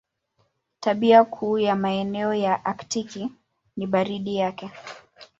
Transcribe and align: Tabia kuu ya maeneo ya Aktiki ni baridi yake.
Tabia 0.79 1.23
kuu 1.25 1.59
ya 1.59 1.75
maeneo 1.75 2.33
ya 2.33 2.65
Aktiki 2.65 3.29
ni 3.77 3.87
baridi 3.87 4.35
yake. 4.35 4.71